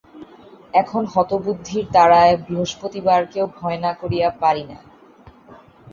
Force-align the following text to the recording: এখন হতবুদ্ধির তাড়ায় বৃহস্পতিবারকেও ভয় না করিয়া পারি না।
এখন 0.73 1.03
হতবুদ্ধির 1.05 1.85
তাড়ায় 1.93 2.35
বৃহস্পতিবারকেও 2.45 3.45
ভয় 3.57 3.77
না 3.77 3.91
করিয়া 3.93 4.27
পারি 4.41 4.63
না। 4.63 4.77